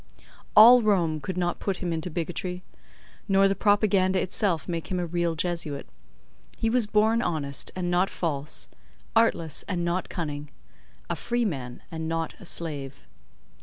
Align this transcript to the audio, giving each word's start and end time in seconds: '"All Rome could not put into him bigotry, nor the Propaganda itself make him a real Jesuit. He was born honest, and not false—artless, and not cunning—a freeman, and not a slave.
'"All 0.55 0.81
Rome 0.81 1.19
could 1.21 1.37
not 1.37 1.59
put 1.59 1.83
into 1.83 2.09
him 2.09 2.13
bigotry, 2.13 2.63
nor 3.27 3.47
the 3.47 3.53
Propaganda 3.53 4.19
itself 4.19 4.67
make 4.67 4.87
him 4.89 4.97
a 4.99 5.05
real 5.05 5.35
Jesuit. 5.35 5.87
He 6.57 6.71
was 6.71 6.87
born 6.87 7.21
honest, 7.21 7.69
and 7.75 7.91
not 7.91 8.09
false—artless, 8.09 9.61
and 9.67 9.85
not 9.85 10.09
cunning—a 10.09 11.15
freeman, 11.15 11.83
and 11.91 12.09
not 12.09 12.33
a 12.39 12.45
slave. 12.47 13.03